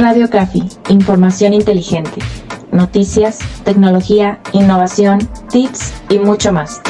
Radio 0.00 0.30
Café, 0.30 0.60
información 0.88 1.52
inteligente. 1.52 2.22
Noticias, 2.72 3.38
tecnología, 3.64 4.40
innovación, 4.54 5.18
tips 5.50 5.92
y 6.08 6.18
mucho 6.18 6.54
más. 6.54 6.80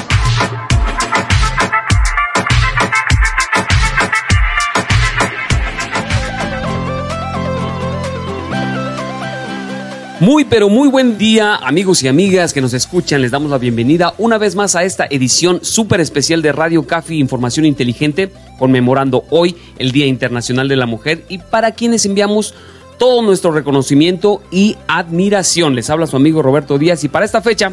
Muy 10.21 10.45
pero 10.45 10.69
muy 10.69 10.87
buen 10.89 11.19
día 11.19 11.57
amigos 11.57 12.05
y 12.05 12.09
amigas 12.09 12.53
que 12.53 12.61
nos 12.61 12.75
escuchan, 12.75 13.23
les 13.23 13.33
damos 13.33 13.51
la 13.51 13.59
bienvenida 13.59 14.15
una 14.19 14.39
vez 14.39 14.55
más 14.55 14.77
a 14.77 14.85
esta 14.85 15.07
edición 15.11 15.59
súper 15.63 16.01
especial 16.01 16.43
de 16.43 16.53
Radio 16.53 16.87
Café 16.87 17.17
Información 17.17 17.67
Inteligente, 17.67 18.31
conmemorando 18.57 19.25
hoy 19.31 19.57
el 19.79 19.91
Día 19.91 20.07
Internacional 20.07 20.69
de 20.69 20.77
la 20.77 20.87
Mujer 20.87 21.25
y 21.29 21.39
para 21.39 21.73
quienes 21.73 22.07
enviamos 22.07 22.55
todo 23.01 23.23
nuestro 23.23 23.51
reconocimiento 23.51 24.43
y 24.51 24.77
admiración. 24.87 25.75
Les 25.75 25.89
habla 25.89 26.07
su 26.07 26.17
amigo 26.17 26.43
Roberto 26.43 26.77
Díaz 26.77 27.03
y 27.03 27.09
para 27.09 27.25
esta 27.25 27.41
fecha, 27.41 27.73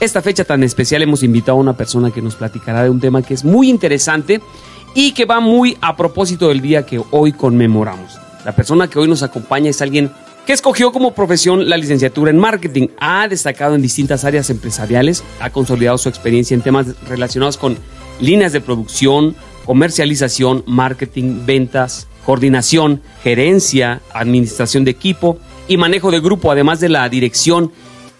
esta 0.00 0.20
fecha 0.20 0.44
tan 0.44 0.62
especial 0.62 1.00
hemos 1.00 1.22
invitado 1.22 1.56
a 1.56 1.60
una 1.62 1.72
persona 1.78 2.10
que 2.10 2.20
nos 2.20 2.36
platicará 2.36 2.82
de 2.82 2.90
un 2.90 3.00
tema 3.00 3.22
que 3.22 3.32
es 3.32 3.42
muy 3.42 3.70
interesante 3.70 4.42
y 4.94 5.12
que 5.12 5.24
va 5.24 5.40
muy 5.40 5.78
a 5.80 5.96
propósito 5.96 6.48
del 6.48 6.60
día 6.60 6.84
que 6.84 7.00
hoy 7.10 7.32
conmemoramos. 7.32 8.18
La 8.44 8.54
persona 8.54 8.86
que 8.86 8.98
hoy 8.98 9.08
nos 9.08 9.22
acompaña 9.22 9.70
es 9.70 9.80
alguien 9.80 10.12
que 10.44 10.52
escogió 10.52 10.92
como 10.92 11.14
profesión 11.14 11.70
la 11.70 11.78
licenciatura 11.78 12.30
en 12.30 12.36
marketing. 12.36 12.88
Ha 13.00 13.28
destacado 13.28 13.76
en 13.76 13.80
distintas 13.80 14.26
áreas 14.26 14.50
empresariales, 14.50 15.24
ha 15.40 15.48
consolidado 15.48 15.96
su 15.96 16.10
experiencia 16.10 16.54
en 16.54 16.60
temas 16.60 16.88
relacionados 17.08 17.56
con 17.56 17.78
líneas 18.20 18.52
de 18.52 18.60
producción, 18.60 19.36
comercialización, 19.64 20.64
marketing, 20.66 21.46
ventas, 21.46 22.08
coordinación, 22.26 23.02
gerencia, 23.22 24.02
administración 24.12 24.84
de 24.84 24.90
equipo 24.90 25.38
y 25.68 25.76
manejo 25.76 26.10
de 26.10 26.20
grupo, 26.20 26.50
además 26.50 26.80
de 26.80 26.88
la 26.88 27.08
dirección, 27.08 27.72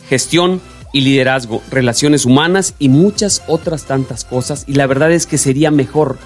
gestión 0.09 0.61
y 0.93 1.01
liderazgo, 1.01 1.61
relaciones 1.71 2.25
humanas 2.25 2.75
y 2.79 2.89
muchas 2.89 3.43
otras 3.49 3.85
tantas 3.85 4.25
cosas. 4.25 4.65
Y 4.69 4.75
la 4.75 4.87
verdad 4.87 5.11
es 5.11 5.27
que 5.27 5.39
sería 5.39 5.73
mejor 5.73 6.19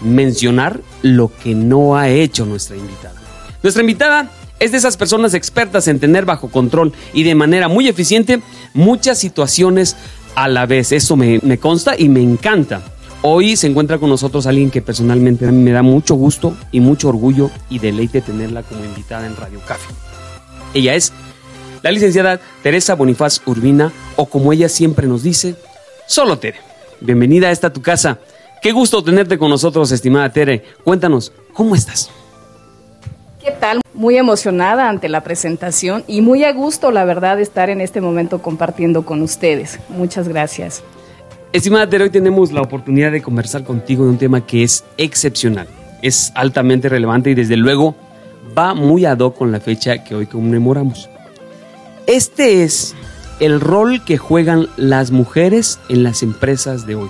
mencionar 0.00 0.80
lo 1.02 1.30
que 1.42 1.54
no 1.54 1.96
ha 1.96 2.08
hecho 2.08 2.46
nuestra 2.46 2.76
invitada. 2.76 3.20
Nuestra 3.62 3.82
invitada 3.82 4.30
es 4.58 4.72
de 4.72 4.78
esas 4.78 4.96
personas 4.96 5.34
expertas 5.34 5.88
en 5.88 6.00
tener 6.00 6.24
bajo 6.24 6.50
control 6.50 6.94
y 7.12 7.22
de 7.22 7.34
manera 7.34 7.68
muy 7.68 7.86
eficiente 7.88 8.40
muchas 8.72 9.18
situaciones 9.18 9.94
a 10.34 10.48
la 10.48 10.64
vez. 10.64 10.92
Eso 10.92 11.16
me, 11.16 11.58
consta 11.58 11.94
y 11.98 12.08
me 12.08 12.22
encanta. 12.22 12.82
Hoy 13.22 13.56
se 13.56 13.66
encuentra 13.66 13.98
con 13.98 14.08
nosotros 14.08 14.46
alguien 14.46 14.70
que 14.70 14.82
personalmente 14.82 15.50
me 15.50 15.72
da 15.72 15.82
mucho 15.82 16.14
gusto 16.14 16.56
y 16.70 16.80
mucho 16.80 17.08
orgullo 17.08 17.50
y 17.70 17.78
deleite 17.78 18.20
tenerla 18.20 18.62
como 18.62 18.84
invitada 18.84 19.26
en 19.26 19.36
Radio 19.36 19.60
Café. 19.66 19.92
Ella 20.74 20.94
es 20.94 21.12
la 21.82 21.90
licenciada 21.90 22.40
Teresa 22.62 22.94
Bonifaz 22.94 23.40
Urbina, 23.46 23.92
o 24.16 24.26
como 24.26 24.52
ella 24.52 24.68
siempre 24.68 25.06
nos 25.06 25.22
dice, 25.22 25.56
solo 26.06 26.38
Tere. 26.38 26.58
Bienvenida 27.00 27.48
a 27.48 27.50
esta 27.50 27.72
tu 27.72 27.82
casa. 27.82 28.18
Qué 28.62 28.72
gusto 28.72 29.02
tenerte 29.02 29.38
con 29.38 29.50
nosotros, 29.50 29.92
estimada 29.92 30.32
Tere. 30.32 30.64
Cuéntanos, 30.84 31.32
¿cómo 31.52 31.74
estás? 31.74 32.10
¿Qué 33.42 33.52
tal? 33.52 33.80
Muy 33.94 34.16
emocionada 34.16 34.88
ante 34.88 35.08
la 35.08 35.22
presentación 35.22 36.04
y 36.06 36.20
muy 36.20 36.44
a 36.44 36.52
gusto, 36.52 36.90
la 36.90 37.04
verdad, 37.04 37.36
de 37.36 37.44
estar 37.44 37.70
en 37.70 37.80
este 37.80 38.00
momento 38.00 38.42
compartiendo 38.42 39.04
con 39.04 39.22
ustedes. 39.22 39.78
Muchas 39.88 40.28
gracias. 40.28 40.82
Estimada 41.56 41.88
Tere, 41.88 42.04
hoy 42.04 42.10
tenemos 42.10 42.52
la 42.52 42.60
oportunidad 42.60 43.10
de 43.10 43.22
conversar 43.22 43.64
contigo 43.64 44.04
de 44.04 44.10
un 44.10 44.18
tema 44.18 44.44
que 44.44 44.62
es 44.62 44.84
excepcional, 44.98 45.66
es 46.02 46.30
altamente 46.34 46.90
relevante 46.90 47.30
y 47.30 47.34
desde 47.34 47.56
luego 47.56 47.94
va 48.56 48.74
muy 48.74 49.06
ad 49.06 49.20
hoc 49.20 49.38
con 49.38 49.52
la 49.52 49.58
fecha 49.58 50.04
que 50.04 50.14
hoy 50.14 50.26
conmemoramos. 50.26 51.08
Este 52.06 52.62
es 52.62 52.94
el 53.40 53.62
rol 53.62 54.04
que 54.04 54.18
juegan 54.18 54.68
las 54.76 55.12
mujeres 55.12 55.78
en 55.88 56.02
las 56.02 56.22
empresas 56.22 56.86
de 56.86 56.96
hoy. 56.96 57.08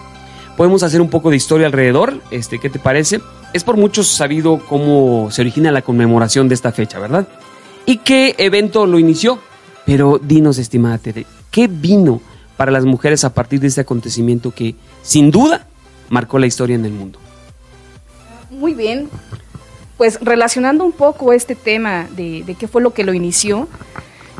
Podemos 0.57 0.85
hacer 0.85 1.01
un 1.01 1.11
poco 1.11 1.31
de 1.31 1.37
historia 1.39 1.67
alrededor, 1.67 2.21
este, 2.31 2.61
¿qué 2.61 2.71
te 2.71 2.79
parece? 2.79 3.21
Es 3.53 3.65
por 3.65 3.77
muchos 3.77 4.07
sabido 4.07 4.61
cómo 4.69 5.29
se 5.33 5.41
origina 5.41 5.73
la 5.73 5.83
conmemoración 5.83 6.47
de 6.47 6.55
esta 6.55 6.71
fecha, 6.71 7.01
¿verdad? 7.01 7.27
¿Y 7.85 7.97
qué 7.97 8.37
evento 8.39 8.87
lo 8.87 9.01
inició? 9.01 9.41
Pero 9.85 10.21
dinos, 10.23 10.59
estimada 10.59 10.99
Tere, 10.99 11.27
¿qué 11.51 11.67
vino 11.67 12.21
para 12.57 12.73
las 12.73 12.85
mujeres 12.85 13.25
a 13.25 13.35
partir 13.35 13.61
de 13.61 13.69
este 13.69 13.81
acontecimiento 13.81 14.51
que, 14.51 14.75
sin 15.03 15.31
duda, 15.31 15.67
marcó 16.09 16.39
la 16.39 16.47
historia 16.47 16.77
en 16.77 16.85
el 16.85 16.93
mundo? 16.93 17.19
Muy 18.51 18.75
bien. 18.75 19.09
Pues 19.97 20.19
relacionando 20.21 20.85
un 20.85 20.93
poco 20.93 21.33
este 21.33 21.55
tema 21.55 22.07
de, 22.17 22.43
de 22.45 22.55
qué 22.55 22.69
fue 22.69 22.83
lo 22.83 22.93
que 22.93 23.05
lo 23.05 23.15
inició, 23.15 23.69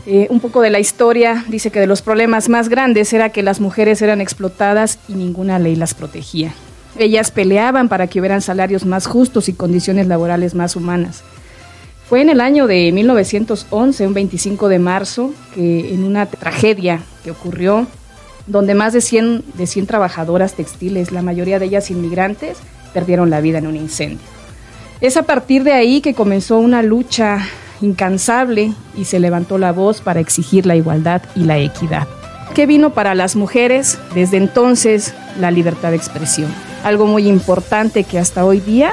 eh, 0.09 0.29
un 0.31 0.39
poco 0.39 0.61
de 0.61 0.71
la 0.71 0.79
historia 0.79 1.45
dice 1.49 1.73
que 1.73 1.81
de 1.81 1.89
los 1.89 2.01
problemas 2.01 2.49
más 2.49 2.69
grandes 2.69 3.13
era 3.13 3.31
que 3.31 3.43
las 3.43 3.61
mujeres 3.61 4.01
eran 4.03 4.21
explotadas 4.21 5.01
y 5.09 5.15
ninguna 5.15 5.59
ley 5.59 5.75
las 5.75 5.95
protegía. 5.95 6.55
Ellas 6.97 7.33
peleaban 7.33 7.89
para 7.89 8.07
que 8.07 8.21
hubieran 8.21 8.41
salarios 8.41 8.87
más 8.87 9.07
justos 9.07 9.49
y 9.49 9.53
condiciones 9.53 10.07
laborales 10.07 10.55
más 10.55 10.77
humanas. 10.77 11.25
Fue 12.09 12.23
en 12.23 12.29
el 12.29 12.41
año 12.41 12.69
de 12.69 12.93
1911, 12.93 14.07
un 14.07 14.15
25 14.15 14.69
de 14.69 14.79
marzo, 14.79 15.35
que 15.57 15.93
en 15.93 16.05
una 16.05 16.27
tragedia 16.27 17.01
que 17.25 17.33
ocurrió, 17.33 17.89
donde 18.47 18.75
más 18.75 18.93
de 18.93 19.01
100, 19.01 19.45
de 19.55 19.67
100 19.67 19.87
trabajadoras 19.87 20.55
textiles, 20.55 21.13
la 21.13 21.23
mayoría 21.23 21.59
de 21.59 21.67
ellas 21.67 21.91
inmigrantes, 21.91 22.59
perdieron 22.95 23.31
la 23.31 23.41
vida 23.41 23.59
en 23.59 23.67
un 23.67 23.77
incendio. 23.77 24.27
Es 25.01 25.17
a 25.17 25.25
partir 25.25 25.65
de 25.65 25.73
ahí 25.73 26.01
que 26.01 26.15
comenzó 26.15 26.59
una 26.59 26.83
lucha 26.83 27.47
incansable 27.81 28.73
y 28.97 29.05
se 29.05 29.21
levantó 29.21 29.59
la 29.59 29.73
voz 29.73 30.01
para 30.01 30.21
exigir 30.21 30.65
la 30.65 30.77
igualdad 30.77 31.23
y 31.35 31.41
la 31.41 31.59
equidad. 31.59 32.09
¿Qué 32.55 32.67
vino 32.67 32.95
para 32.95 33.15
las 33.15 33.37
mujeres? 33.37 33.99
Desde 34.15 34.39
entonces, 34.39 35.13
la 35.39 35.51
libertad 35.51 35.91
de 35.91 35.97
expresión 35.97 36.51
algo 36.87 37.07
muy 37.07 37.27
importante 37.29 38.05
que 38.05 38.17
hasta 38.17 38.45
hoy 38.45 38.61
día 38.61 38.93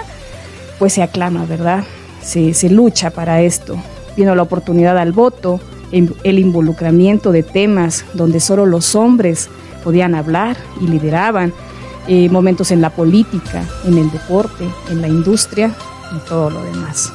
pues 0.80 0.94
se 0.94 1.04
aclama, 1.04 1.46
¿verdad? 1.46 1.84
Se, 2.24 2.56
se 2.56 2.70
lucha 2.70 3.12
para 3.12 3.42
esto. 3.42 3.78
Vino 4.18 4.34
la 4.34 4.42
oportunidad 4.42 4.98
al 4.98 5.12
voto, 5.12 5.60
el 5.94 6.40
involucramiento 6.40 7.32
de 7.32 7.44
temas 7.44 8.04
donde 8.14 8.40
solo 8.40 8.66
los 8.66 8.96
hombres 8.96 9.50
podían 9.84 10.16
hablar 10.16 10.58
y 10.82 10.88
lideraban, 10.88 11.54
eh, 12.08 12.28
momentos 12.30 12.72
en 12.72 12.82
la 12.82 12.90
política, 12.90 13.64
en 13.86 13.98
el 13.98 14.12
deporte, 14.12 14.68
en 14.90 15.02
la 15.02 15.08
industria 15.08 15.74
y 16.16 16.28
todo 16.28 16.50
lo 16.50 16.64
demás. 16.64 17.14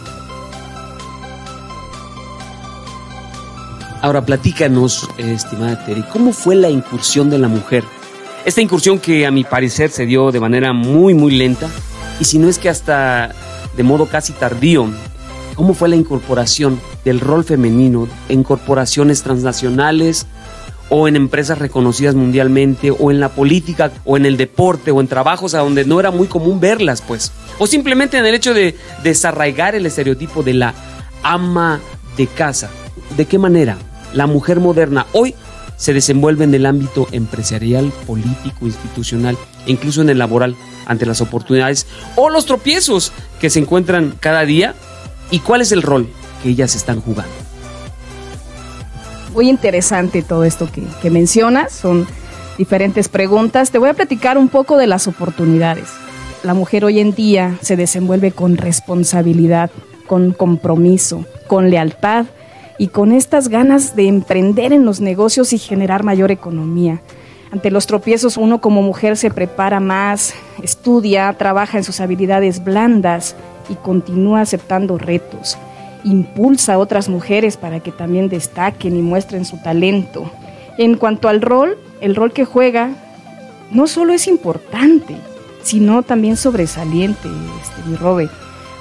Ahora 4.01 4.25
platícanos, 4.25 5.09
estimada 5.19 5.85
Terry, 5.85 6.05
¿cómo 6.13 6.33
fue 6.33 6.55
la 6.55 6.71
incursión 6.71 7.29
de 7.31 7.39
la 7.39 7.49
mujer 7.49 7.85
esta 8.49 8.63
incursión 8.63 8.99
que 8.99 9.27
a 9.27 9.31
mi 9.31 9.45
parecer 9.45 9.91
se 9.91 10.07
dio 10.07 10.31
de 10.33 10.41
manera 10.41 10.73
muy, 10.73 11.13
muy 11.13 11.33
lenta, 11.33 11.69
y 12.19 12.25
si 12.25 12.39
no 12.39 12.49
es 12.49 12.59
que 12.59 12.71
hasta 12.71 13.35
de 13.77 13.83
modo 13.83 14.07
casi 14.07 14.33
tardío, 14.33 14.89
¿cómo 15.59 15.75
fue 15.75 15.89
la 15.89 15.97
incorporación 15.97 16.81
del 17.05 17.19
rol 17.19 17.43
femenino 17.43 18.07
en 18.29 18.45
corporaciones 18.45 19.25
transnacionales 19.25 20.29
o 20.89 21.09
en 21.09 21.17
empresas 21.17 21.59
reconocidas 21.59 22.15
mundialmente 22.15 22.93
o 22.93 23.11
en 23.11 23.19
la 23.19 23.31
política 23.31 23.91
o 24.05 24.17
en 24.17 24.25
el 24.25 24.37
deporte 24.37 24.93
o 24.93 25.01
en 25.01 25.09
trabajos 25.09 25.55
a 25.55 25.59
donde 25.59 25.85
no 25.85 25.99
era 25.99 26.13
muy 26.13 26.29
común 26.29 26.61
verlas, 26.61 27.03
pues? 27.03 27.33
O 27.59 27.67
simplemente 27.67 28.19
en 28.19 28.25
el 28.25 28.37
hecho 28.37 28.55
de 28.55 28.77
desarraigar 29.03 29.75
el 29.75 29.85
estereotipo 29.85 30.45
de 30.45 30.55
la 30.55 30.75
ama 31.25 31.81
de 32.17 32.29
casa. 32.29 32.71
¿De 33.17 33.27
qué 33.27 33.39
manera 33.39 33.79
la 34.15 34.29
mujer 34.29 34.61
moderna 34.61 35.07
hoy 35.13 35.35
se 35.77 35.93
desenvuelve 35.93 36.45
en 36.45 36.55
el 36.55 36.67
ámbito 36.67 37.09
empresarial, 37.11 37.93
político, 38.07 38.65
institucional 38.65 39.37
incluso 39.67 40.03
en 40.03 40.11
el 40.11 40.19
laboral 40.19 40.55
ante 40.87 41.05
las 41.05 41.21
oportunidades 41.21 41.89
o 42.15 42.31
los 42.31 42.47
tropiezos 42.47 43.13
que 43.41 43.51
se 43.51 43.59
encuentran 43.59 44.15
cada 44.21 44.45
día 44.45 44.77
y 45.31 45.41
cuál 45.41 45.61
es 45.61 45.73
el 45.73 45.83
rol 45.83 46.09
que 46.43 46.51
ellas 46.51 46.75
están 46.75 47.01
jugando. 47.01 47.33
Muy 49.35 49.49
interesante 49.49 50.23
todo 50.23 50.45
esto 50.45 50.71
que, 50.71 50.83
que 51.03 51.11
mencionas, 51.11 51.73
son 51.73 52.07
diferentes 52.57 53.09
preguntas. 53.09 53.71
Te 53.71 53.79
voy 53.79 53.89
a 53.89 53.95
platicar 53.95 54.39
un 54.39 54.49
poco 54.49 54.77
de 54.77 54.87
las 54.87 55.07
oportunidades. 55.07 55.89
La 56.43 56.55
mujer 56.55 56.85
hoy 56.85 57.01
en 57.01 57.15
día 57.15 57.59
se 57.63 57.77
desenvuelve 57.77 58.33
con 58.33 58.57
responsabilidad, 58.57 59.71
con 60.07 60.33
compromiso, 60.33 61.25
con 61.47 61.71
lealtad 61.71 62.27
y 62.79 62.89
con 62.89 63.13
estas 63.13 63.49
ganas 63.49 63.97
de 63.97 64.07
emprender 64.09 64.73
en 64.73 64.85
los 64.85 65.01
negocios 65.01 65.53
y 65.53 65.59
generar 65.59 66.05
mayor 66.05 66.31
economía. 66.31 67.03
Ante 67.51 67.71
los 67.71 67.87
tropiezos 67.87 68.37
uno 68.37 68.61
como 68.61 68.83
mujer 68.83 69.17
se 69.17 69.31
prepara 69.31 69.81
más, 69.81 70.35
estudia, 70.63 71.33
trabaja 71.33 71.79
en 71.79 71.85
sus 71.85 72.01
habilidades 72.01 72.63
blandas 72.63 73.35
y 73.69 73.75
continúa 73.75 74.41
aceptando 74.41 74.99
retos. 74.99 75.59
Impulsa 76.05 76.75
a 76.75 76.79
otras 76.79 77.09
mujeres 77.09 77.57
para 77.57 77.81
que 77.81 77.93
también 77.93 78.29
destaquen 78.29 78.97
y 78.97 79.03
muestren 79.03 79.45
su 79.45 79.59
talento. 79.59 80.31
En 80.79 80.97
cuanto 80.97 81.29
al 81.29 81.41
rol, 81.41 81.77
el 82.01 82.15
rol 82.15 82.33
que 82.33 82.45
juega 82.45 82.91
no 83.71 83.87
solo 83.87 84.13
es 84.13 84.27
importante, 84.27 85.17
sino 85.63 86.03
también 86.03 86.37
sobresaliente, 86.37 87.29
este, 87.61 87.89
mi 87.89 87.97
Robe. 87.97 88.31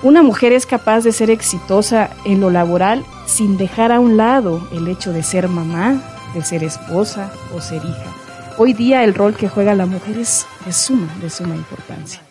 Una 0.04 0.22
mujer 0.22 0.54
es 0.54 0.66
capaz 0.66 1.02
de 1.02 1.12
ser 1.12 1.32
exitosa 1.32 2.12
en 2.24 2.40
lo 2.40 2.52
laboral 2.52 3.04
sin 3.26 3.58
dejar 3.58 3.92
a 3.92 4.00
un 4.00 4.16
lado 4.16 4.68
el 4.72 4.88
hecho 4.88 5.12
de 5.12 5.24
ser 5.24 5.48
mamá, 5.48 6.02
de 6.34 6.44
ser 6.44 6.64
esposa 6.64 7.32
o 7.56 7.62
ser 7.62 7.84
hija. 7.84 8.16
Hoy 8.60 8.74
día 8.74 9.04
el 9.04 9.16
rol 9.16 9.36
que 9.36 9.50
juega 9.50 9.74
la 9.74 9.86
mujer 9.86 10.18
es 10.18 10.46
de 10.66 10.72
suma, 10.72 11.14
de 11.22 11.30
suma 11.30 11.56
importancia. 11.56 12.27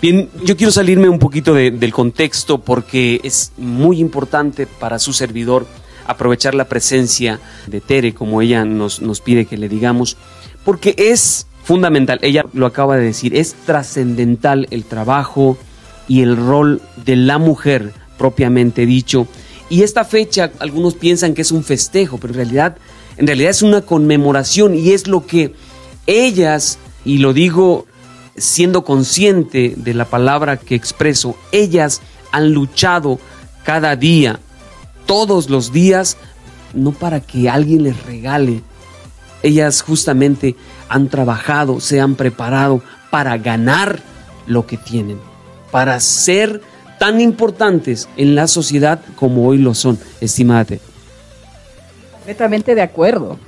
Bien, 0.00 0.30
yo 0.44 0.56
quiero 0.56 0.70
salirme 0.70 1.08
un 1.08 1.18
poquito 1.18 1.54
del 1.54 1.92
contexto 1.92 2.58
porque 2.58 3.20
es 3.24 3.50
muy 3.56 3.98
importante 3.98 4.68
para 4.68 5.00
su 5.00 5.12
servidor 5.12 5.66
aprovechar 6.06 6.54
la 6.54 6.68
presencia 6.68 7.40
de 7.66 7.80
Tere, 7.80 8.14
como 8.14 8.40
ella 8.40 8.64
nos, 8.64 9.02
nos 9.02 9.20
pide 9.20 9.46
que 9.46 9.56
le 9.56 9.68
digamos, 9.68 10.16
porque 10.64 10.94
es 10.96 11.48
fundamental, 11.64 12.20
ella 12.22 12.44
lo 12.52 12.66
acaba 12.66 12.96
de 12.96 13.06
decir, 13.06 13.36
es 13.36 13.54
trascendental 13.66 14.68
el 14.70 14.84
trabajo 14.84 15.58
y 16.06 16.22
el 16.22 16.36
rol 16.36 16.80
de 17.04 17.16
la 17.16 17.38
mujer 17.38 17.92
propiamente 18.16 18.86
dicho. 18.86 19.26
Y 19.68 19.82
esta 19.82 20.04
fecha, 20.04 20.52
algunos 20.60 20.94
piensan 20.94 21.34
que 21.34 21.42
es 21.42 21.50
un 21.50 21.64
festejo, 21.64 22.18
pero 22.18 22.34
en 22.34 22.38
realidad, 22.38 22.78
en 23.16 23.26
realidad 23.26 23.50
es 23.50 23.62
una 23.62 23.80
conmemoración 23.80 24.76
y 24.76 24.92
es 24.92 25.08
lo 25.08 25.26
que 25.26 25.54
ellas, 26.06 26.78
y 27.04 27.18
lo 27.18 27.32
digo 27.32 27.87
siendo 28.40 28.84
consciente 28.84 29.74
de 29.76 29.94
la 29.94 30.04
palabra 30.04 30.56
que 30.56 30.74
expreso, 30.74 31.36
ellas 31.52 32.00
han 32.32 32.52
luchado 32.52 33.18
cada 33.64 33.96
día 33.96 34.40
todos 35.06 35.48
los 35.48 35.72
días, 35.72 36.16
no 36.74 36.92
para 36.92 37.20
que 37.20 37.48
alguien 37.48 37.82
les 37.82 38.04
regale. 38.04 38.62
Ellas 39.42 39.82
justamente 39.82 40.56
han 40.88 41.08
trabajado, 41.08 41.80
se 41.80 42.00
han 42.00 42.14
preparado 42.14 42.82
para 43.10 43.38
ganar 43.38 44.00
lo 44.46 44.66
que 44.66 44.76
tienen, 44.76 45.18
para 45.70 45.98
ser 46.00 46.60
tan 46.98 47.20
importantes 47.20 48.08
en 48.16 48.34
la 48.34 48.46
sociedad 48.48 49.00
como 49.16 49.46
hoy 49.46 49.58
lo 49.58 49.74
son, 49.74 49.98
estimate. 50.20 50.80
Completamente 52.12 52.74
de 52.74 52.82
acuerdo. 52.82 53.38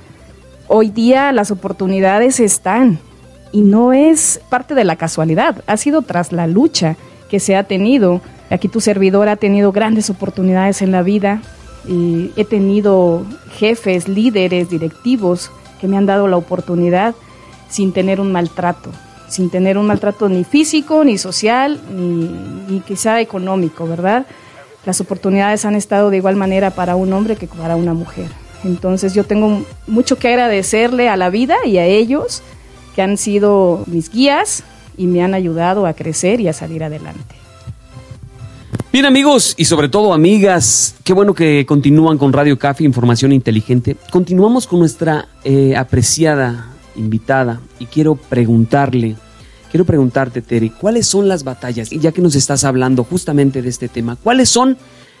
Hoy 0.67 0.89
día 0.89 1.31
las 1.31 1.51
oportunidades 1.51 2.39
están 2.39 2.99
y 3.51 3.61
no 3.61 3.93
es 3.93 4.41
parte 4.49 4.75
de 4.75 4.83
la 4.83 4.95
casualidad, 4.95 5.63
ha 5.67 5.77
sido 5.77 6.01
tras 6.01 6.31
la 6.31 6.47
lucha 6.47 6.95
que 7.29 7.39
se 7.39 7.55
ha 7.55 7.63
tenido 7.63 8.21
Aquí 8.51 8.67
tu 8.67 8.81
servidor 8.81 9.29
ha 9.29 9.37
tenido 9.37 9.71
grandes 9.71 10.09
oportunidades 10.09 10.81
en 10.81 10.91
la 10.91 11.01
vida. 11.01 11.41
Y 11.87 12.31
he 12.35 12.45
tenido 12.45 13.23
jefes, 13.57 14.07
líderes, 14.07 14.69
directivos 14.69 15.49
que 15.79 15.87
me 15.87 15.97
han 15.97 16.05
dado 16.05 16.27
la 16.27 16.37
oportunidad 16.37 17.15
sin 17.69 17.93
tener 17.93 18.19
un 18.19 18.31
maltrato, 18.31 18.91
sin 19.29 19.49
tener 19.49 19.77
un 19.77 19.87
maltrato 19.87 20.29
ni 20.29 20.43
físico, 20.43 21.03
ni 21.03 21.17
social, 21.17 21.79
ni, 21.89 22.29
ni 22.67 22.81
quizá 22.81 23.19
económico, 23.21 23.87
¿verdad? 23.87 24.27
Las 24.85 24.99
oportunidades 25.01 25.65
han 25.65 25.75
estado 25.75 26.09
de 26.09 26.17
igual 26.17 26.35
manera 26.35 26.69
para 26.69 26.95
un 26.95 27.13
hombre 27.13 27.37
que 27.37 27.47
para 27.47 27.77
una 27.77 27.93
mujer. 27.93 28.27
Entonces 28.63 29.15
yo 29.15 29.23
tengo 29.23 29.63
mucho 29.87 30.17
que 30.17 30.27
agradecerle 30.27 31.09
a 31.09 31.15
la 31.15 31.29
vida 31.29 31.55
y 31.65 31.77
a 31.77 31.85
ellos 31.85 32.43
que 32.95 33.01
han 33.01 33.17
sido 33.17 33.83
mis 33.87 34.11
guías 34.11 34.63
y 34.97 35.07
me 35.07 35.23
han 35.23 35.33
ayudado 35.33 35.85
a 35.85 35.93
crecer 35.93 36.41
y 36.41 36.47
a 36.47 36.53
salir 36.53 36.83
adelante. 36.83 37.35
Bien 38.91 39.05
amigos 39.05 39.53
y 39.57 39.65
sobre 39.65 39.87
todo 39.87 40.13
amigas, 40.13 40.95
qué 41.05 41.13
bueno 41.13 41.33
que 41.33 41.65
continúan 41.65 42.17
con 42.17 42.33
Radio 42.33 42.59
Café 42.59 42.83
Información 42.83 43.31
Inteligente. 43.31 43.95
Continuamos 44.11 44.67
con 44.67 44.79
nuestra 44.79 45.29
eh, 45.45 45.77
apreciada 45.77 46.73
invitada 46.95 47.61
y 47.79 47.85
quiero 47.85 48.15
preguntarle, 48.15 49.15
quiero 49.69 49.85
preguntarte 49.85 50.41
Tere, 50.41 50.73
¿cuáles 50.77 51.07
son 51.07 51.29
las 51.29 51.45
batallas? 51.45 51.93
Y 51.93 51.99
ya 51.99 52.11
que 52.11 52.21
nos 52.21 52.35
estás 52.35 52.65
hablando 52.65 53.05
justamente 53.05 53.61
de 53.61 53.69
este 53.69 53.87
tema, 53.87 54.17
¿cuáles 54.17 54.49
son 54.49 54.77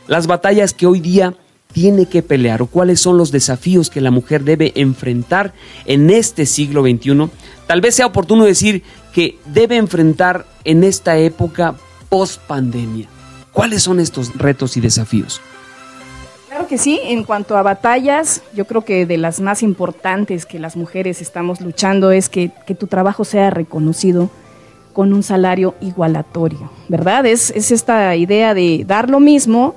las 0.07 0.27
batallas 0.27 0.73
que 0.73 0.85
hoy 0.85 0.99
día 0.99 1.33
tiene 1.71 2.07
que 2.07 2.21
pelear 2.21 2.61
o 2.61 2.67
cuáles 2.67 2.99
son 2.99 3.17
los 3.17 3.31
desafíos 3.31 3.89
que 3.89 4.01
la 4.01 4.11
mujer 4.11 4.43
debe 4.43 4.73
enfrentar 4.75 5.53
en 5.85 6.09
este 6.09 6.45
siglo 6.45 6.81
XXI? 6.81 7.29
Tal 7.71 7.79
vez 7.79 7.95
sea 7.95 8.07
oportuno 8.07 8.43
decir 8.43 8.83
que 9.13 9.39
debe 9.45 9.77
enfrentar 9.77 10.45
en 10.65 10.83
esta 10.83 11.15
época 11.15 11.73
post 12.09 12.41
pandemia. 12.41 13.07
¿Cuáles 13.53 13.83
son 13.83 14.01
estos 14.01 14.37
retos 14.37 14.75
y 14.75 14.81
desafíos? 14.81 15.39
Claro 16.49 16.67
que 16.67 16.77
sí, 16.77 16.99
en 17.01 17.23
cuanto 17.23 17.55
a 17.55 17.61
batallas, 17.61 18.41
yo 18.53 18.67
creo 18.67 18.83
que 18.83 19.05
de 19.05 19.15
las 19.15 19.39
más 19.39 19.63
importantes 19.63 20.45
que 20.45 20.59
las 20.59 20.75
mujeres 20.75 21.21
estamos 21.21 21.61
luchando 21.61 22.11
es 22.11 22.27
que, 22.27 22.51
tu 22.77 22.87
trabajo 22.87 23.23
sea 23.23 23.49
reconocido 23.51 24.29
con 24.91 25.13
un 25.13 25.23
salario 25.23 25.75
igualatorio, 25.79 26.69
¿verdad? 26.89 27.25
Es, 27.25 27.51
es 27.51 27.71
esta 27.71 28.13
idea 28.17 28.53
de 28.53 28.83
dar 28.85 29.09
lo 29.09 29.21
mismo, 29.21 29.75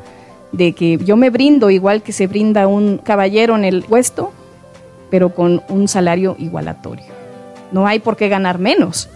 de 0.50 0.72
que 0.72 0.98
yo 0.98 1.16
me 1.16 1.30
brindo 1.30 1.70
igual 1.70 2.02
que 2.02 2.10
se 2.10 2.26
brinda 2.26 2.66
un 2.66 2.98
caballero 2.98 3.54
en 3.54 3.64
el 3.64 3.84
puesto, 3.84 4.32
pero 5.10 5.32
con 5.32 5.62
un 5.68 5.86
salario 5.86 6.34
igualatorio. 6.40 7.13
No 7.72 7.86
hay 7.86 7.98
por 7.98 8.16
qué 8.16 8.28
ganar 8.28 8.58
menos. 8.58 9.08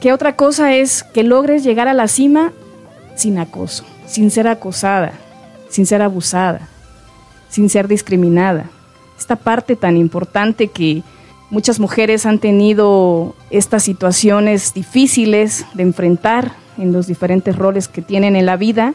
¿Qué 0.00 0.12
otra 0.12 0.36
cosa 0.36 0.74
es 0.74 1.02
que 1.02 1.22
logres 1.22 1.64
llegar 1.64 1.88
a 1.88 1.94
la 1.94 2.08
cima 2.08 2.52
sin 3.18 3.38
acoso, 3.38 3.84
sin 4.06 4.30
ser 4.30 4.46
acosada, 4.46 5.12
sin 5.68 5.86
ser 5.86 6.02
abusada, 6.02 6.68
sin 7.48 7.68
ser 7.68 7.88
discriminada. 7.88 8.66
Esta 9.18 9.36
parte 9.36 9.76
tan 9.76 9.96
importante 9.96 10.68
que 10.68 11.02
muchas 11.50 11.80
mujeres 11.80 12.26
han 12.26 12.38
tenido 12.38 13.34
estas 13.50 13.82
situaciones 13.82 14.72
difíciles 14.72 15.66
de 15.74 15.82
enfrentar 15.82 16.52
en 16.78 16.92
los 16.92 17.08
diferentes 17.08 17.56
roles 17.56 17.88
que 17.88 18.02
tienen 18.02 18.36
en 18.36 18.46
la 18.46 18.56
vida. 18.56 18.94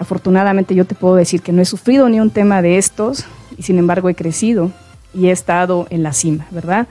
Afortunadamente 0.00 0.74
yo 0.74 0.84
te 0.84 0.96
puedo 0.96 1.14
decir 1.14 1.42
que 1.42 1.52
no 1.52 1.62
he 1.62 1.66
sufrido 1.66 2.08
ni 2.08 2.20
un 2.20 2.30
tema 2.30 2.62
de 2.62 2.78
estos 2.78 3.24
y 3.56 3.62
sin 3.62 3.78
embargo 3.78 4.08
he 4.08 4.14
crecido 4.14 4.72
y 5.14 5.28
he 5.28 5.30
estado 5.30 5.86
en 5.90 6.02
la 6.02 6.12
cima, 6.12 6.46
¿verdad? 6.50 6.88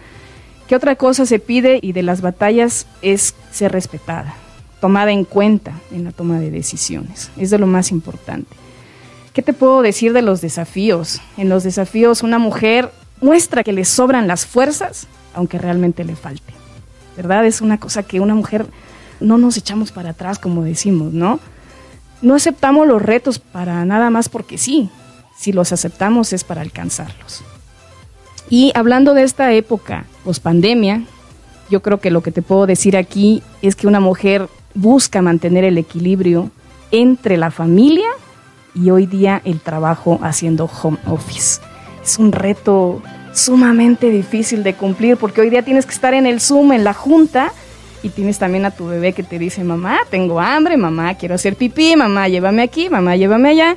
¿Qué 0.69 0.75
otra 0.75 0.95
cosa 0.95 1.25
se 1.25 1.39
pide 1.39 1.79
y 1.81 1.91
de 1.91 2.03
las 2.03 2.21
batallas 2.21 2.87
es 3.01 3.35
ser 3.51 3.73
respetada? 3.73 4.35
tomada 4.79 5.11
en 5.11 5.25
cuenta 5.25 5.73
en 5.91 6.05
la 6.05 6.11
toma 6.11 6.39
de 6.39 6.51
decisiones. 6.51 7.31
Es 7.37 7.49
de 7.49 7.59
lo 7.59 7.67
más 7.67 7.91
importante. 7.91 8.55
¿Qué 9.33 9.41
te 9.41 9.53
puedo 9.53 9.81
decir 9.81 10.13
de 10.13 10.21
los 10.21 10.41
desafíos? 10.41 11.21
En 11.37 11.49
los 11.49 11.63
desafíos 11.63 12.23
una 12.23 12.39
mujer 12.39 12.91
muestra 13.21 13.63
que 13.63 13.73
le 13.73 13.85
sobran 13.85 14.27
las 14.27 14.45
fuerzas, 14.45 15.07
aunque 15.33 15.57
realmente 15.57 16.03
le 16.03 16.15
falte. 16.15 16.53
¿Verdad? 17.15 17.45
Es 17.45 17.61
una 17.61 17.79
cosa 17.79 18.03
que 18.03 18.19
una 18.19 18.35
mujer 18.35 18.65
no 19.19 19.37
nos 19.37 19.57
echamos 19.57 19.91
para 19.91 20.11
atrás, 20.11 20.39
como 20.39 20.63
decimos, 20.63 21.13
¿no? 21.13 21.39
No 22.21 22.35
aceptamos 22.35 22.87
los 22.87 23.01
retos 23.01 23.39
para 23.39 23.83
nada 23.85 24.09
más 24.09 24.29
porque 24.29 24.57
sí. 24.57 24.89
Si 25.37 25.51
los 25.51 25.71
aceptamos 25.71 26.33
es 26.33 26.43
para 26.43 26.61
alcanzarlos. 26.61 27.43
Y 28.49 28.71
hablando 28.75 29.13
de 29.13 29.23
esta 29.23 29.53
época, 29.53 30.05
post 30.23 30.41
pandemia, 30.41 31.03
yo 31.69 31.81
creo 31.81 31.99
que 31.99 32.11
lo 32.11 32.21
que 32.21 32.31
te 32.31 32.41
puedo 32.41 32.65
decir 32.65 32.97
aquí 32.97 33.43
es 33.61 33.75
que 33.75 33.87
una 33.87 33.99
mujer 33.99 34.47
busca 34.73 35.21
mantener 35.21 35.63
el 35.63 35.77
equilibrio 35.77 36.49
entre 36.91 37.37
la 37.37 37.51
familia 37.51 38.07
y 38.73 38.89
hoy 38.89 39.05
día 39.05 39.41
el 39.45 39.59
trabajo 39.59 40.19
haciendo 40.23 40.69
home 40.81 40.97
office. 41.07 41.61
Es 42.03 42.17
un 42.17 42.31
reto 42.31 43.01
sumamente 43.33 44.09
difícil 44.09 44.63
de 44.63 44.73
cumplir 44.73 45.17
porque 45.17 45.41
hoy 45.41 45.49
día 45.49 45.61
tienes 45.61 45.85
que 45.85 45.93
estar 45.93 46.13
en 46.13 46.25
el 46.25 46.41
Zoom, 46.41 46.71
en 46.71 46.83
la 46.83 46.93
junta, 46.93 47.51
y 48.01 48.09
tienes 48.09 48.39
también 48.39 48.65
a 48.65 48.71
tu 48.71 48.87
bebé 48.87 49.13
que 49.13 49.23
te 49.23 49.37
dice, 49.37 49.63
mamá, 49.63 49.99
tengo 50.09 50.39
hambre, 50.39 50.77
mamá, 50.77 51.15
quiero 51.15 51.35
hacer 51.35 51.55
pipí, 51.55 51.95
mamá, 51.95 52.29
llévame 52.29 52.61
aquí, 52.61 52.89
mamá, 52.89 53.15
llévame 53.15 53.49
allá. 53.49 53.75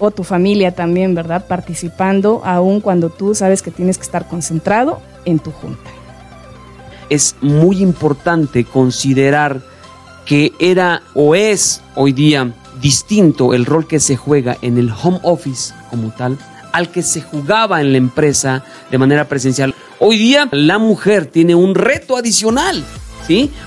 O 0.00 0.10
tu 0.10 0.24
familia 0.24 0.72
también, 0.72 1.14
¿verdad? 1.14 1.46
Participando, 1.46 2.42
aun 2.44 2.80
cuando 2.80 3.08
tú 3.10 3.34
sabes 3.34 3.62
que 3.62 3.70
tienes 3.70 3.98
que 3.98 4.04
estar 4.04 4.26
concentrado 4.26 5.00
en 5.24 5.38
tu 5.38 5.52
junta. 5.52 5.90
Es 7.08 7.36
muy 7.40 7.80
importante 7.80 8.64
considerar 8.64 9.60
que 10.26 10.52
era 10.58 11.02
o 11.14 11.34
es 11.36 11.82
hoy 11.94 12.12
día 12.12 12.52
distinto 12.80 13.54
el 13.54 13.66
rol 13.66 13.86
que 13.86 14.00
se 14.00 14.16
juega 14.16 14.56
en 14.62 14.78
el 14.78 14.90
home 14.90 15.20
office 15.22 15.74
como 15.90 16.10
tal 16.10 16.38
al 16.72 16.90
que 16.90 17.02
se 17.02 17.20
jugaba 17.20 17.80
en 17.80 17.92
la 17.92 17.98
empresa 17.98 18.64
de 18.90 18.98
manera 18.98 19.26
presencial. 19.26 19.74
Hoy 19.98 20.18
día 20.18 20.48
la 20.52 20.78
mujer 20.78 21.26
tiene 21.26 21.54
un 21.54 21.74
reto 21.74 22.16
adicional, 22.16 22.84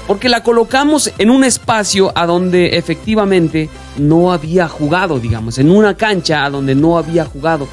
Porque 0.07 0.29
la 0.29 0.43
colocamos 0.43 1.11
en 1.17 1.29
un 1.29 1.43
espacio 1.43 2.11
a 2.15 2.25
donde 2.25 2.77
efectivamente 2.77 3.69
no 3.97 4.33
había 4.33 4.67
jugado, 4.67 5.19
digamos, 5.19 5.57
en 5.57 5.69
una 5.69 5.95
cancha 5.95 6.43
a 6.43 6.49
donde 6.49 6.75
no 6.75 6.97
había 6.97 7.25
jugado. 7.25 7.67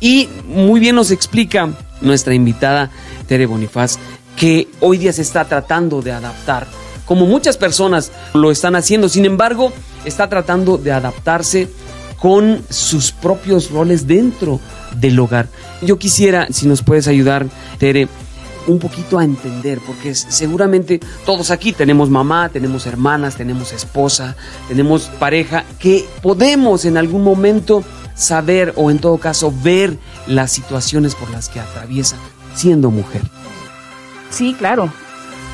Y 0.00 0.28
muy 0.46 0.80
bien 0.80 0.96
nos 0.96 1.10
explica 1.10 1.70
nuestra 2.00 2.34
invitada 2.34 2.90
Tere 3.26 3.46
Bonifaz 3.46 3.98
que 4.36 4.68
hoy 4.80 4.98
día 4.98 5.12
se 5.12 5.22
está 5.22 5.46
tratando 5.46 6.02
de 6.02 6.12
adaptar 6.12 6.66
como 7.06 7.26
muchas 7.26 7.56
personas 7.56 8.12
lo 8.34 8.50
están 8.50 8.76
haciendo. 8.76 9.08
Sin 9.08 9.24
embargo, 9.24 9.72
está 10.04 10.28
tratando 10.28 10.76
de 10.76 10.92
adaptarse 10.92 11.68
con 12.18 12.62
sus 12.68 13.12
propios 13.12 13.70
roles 13.70 14.06
dentro 14.06 14.60
del 14.96 15.18
hogar. 15.18 15.48
Yo 15.82 15.98
quisiera, 15.98 16.48
si 16.50 16.66
nos 16.66 16.82
puedes 16.82 17.06
ayudar, 17.08 17.46
Tere, 17.78 18.08
un 18.66 18.78
poquito 18.78 19.18
a 19.18 19.24
entender, 19.24 19.80
porque 19.86 20.14
seguramente 20.14 21.00
todos 21.24 21.50
aquí 21.50 21.72
tenemos 21.72 22.10
mamá, 22.10 22.48
tenemos 22.48 22.86
hermanas, 22.86 23.36
tenemos 23.36 23.72
esposa, 23.72 24.36
tenemos 24.68 25.10
pareja, 25.18 25.64
que 25.78 26.04
podemos 26.22 26.84
en 26.84 26.96
algún 26.96 27.22
momento 27.22 27.84
saber 28.14 28.72
o 28.76 28.90
en 28.90 28.98
todo 28.98 29.18
caso 29.18 29.52
ver 29.62 29.98
las 30.26 30.50
situaciones 30.52 31.14
por 31.14 31.30
las 31.30 31.48
que 31.48 31.60
atraviesa 31.60 32.16
siendo 32.54 32.90
mujer. 32.90 33.22
Sí, 34.30 34.54
claro. 34.58 34.90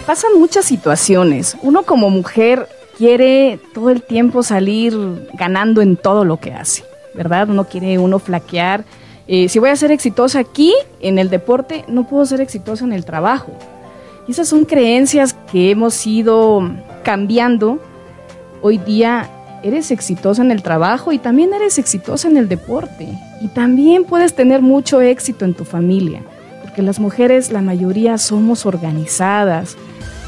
Pasan 0.07 0.38
muchas 0.38 0.64
situaciones. 0.64 1.57
Uno 1.62 1.83
como 1.83 2.11
mujer 2.11 2.69
quiere 2.97 3.61
todo 3.75 3.90
el 3.90 4.02
tiempo 4.02 4.42
salir 4.42 5.28
ganando 5.35 5.81
en 5.81 5.97
todo 5.97 6.25
lo 6.25 6.38
que 6.38 6.52
hace, 6.52 6.85
¿verdad? 7.14 7.49
Uno 7.49 7.64
quiere 7.64 7.99
uno 7.99 8.19
flaquear. 8.19 8.85
Eh, 9.29 9.49
si 9.49 9.59
voy 9.59 9.71
a 9.71 9.76
ser 9.76 9.93
exitosa 9.93 10.41
aquí, 10.41 10.75
en 11.00 11.19
el 11.19 11.31
deporte, 11.31 11.85
no 11.88 12.07
puedo 12.09 12.26
ser 12.26 12.41
exitosa 12.41 12.85
en 12.85 12.93
el 12.93 13.05
trabajo. 13.05 13.52
Y 14.26 14.33
esas 14.33 14.49
son 14.49 14.64
creencias 14.64 15.35
que 15.50 15.71
hemos 15.71 16.07
ido 16.07 16.62
cambiando. 17.02 17.79
Hoy 18.62 18.79
día 18.79 19.31
eres 19.62 19.91
exitosa 19.91 20.43
en 20.43 20.50
el 20.50 20.62
trabajo 20.62 21.12
y 21.12 21.19
también 21.19 21.52
eres 21.55 21.79
exitosa 21.79 22.29
en 22.29 22.37
el 22.37 22.49
deporte. 22.49 23.09
Y 23.41 23.49
también 23.49 24.05
puedes 24.05 24.35
tener 24.35 24.61
mucho 24.61 25.00
éxito 25.00 25.45
en 25.45 25.55
tu 25.55 25.64
familia, 25.64 26.23
porque 26.62 26.83
las 26.83 26.99
mujeres, 27.00 27.50
la 27.50 27.62
mayoría, 27.62 28.19
somos 28.19 28.67
organizadas, 28.67 29.76